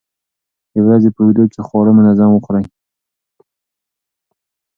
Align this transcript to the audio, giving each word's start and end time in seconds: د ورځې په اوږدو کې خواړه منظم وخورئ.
د 0.73 0.75
ورځې 0.85 1.09
په 1.15 1.19
اوږدو 1.23 1.43
کې 1.51 1.59
خواړه 1.67 1.91
منظم 1.97 2.29
وخورئ. 2.33 2.65